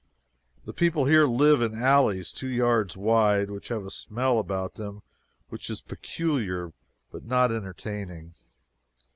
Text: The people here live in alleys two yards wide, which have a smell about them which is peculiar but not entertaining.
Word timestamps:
The 0.65 0.73
people 0.73 1.05
here 1.05 1.27
live 1.27 1.61
in 1.61 1.75
alleys 1.79 2.33
two 2.33 2.47
yards 2.49 2.97
wide, 2.97 3.51
which 3.51 3.67
have 3.67 3.85
a 3.85 3.91
smell 3.91 4.39
about 4.39 4.73
them 4.73 5.03
which 5.49 5.69
is 5.69 5.79
peculiar 5.79 6.73
but 7.11 7.23
not 7.23 7.51
entertaining. 7.51 8.33